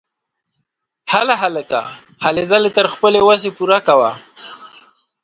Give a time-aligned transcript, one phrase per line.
[1.13, 1.79] هله هلکه!
[2.23, 4.11] هلې ځلې تر خپلې وسې پوره کوه!